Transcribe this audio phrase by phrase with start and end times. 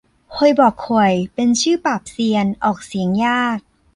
[0.33, 3.59] ฮวยบ่อข่วย เป็นชื่อปราบเซียน ออกเสียงยาก